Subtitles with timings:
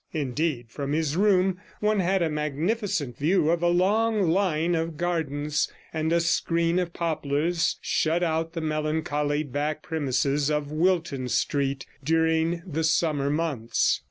[0.13, 5.71] Indeed, from his room one had a magnificent view of a long line of gardens,
[5.93, 12.63] and a screen of poplars shut out the melancholy back premises of Wilton Street during
[12.65, 13.99] the summer months.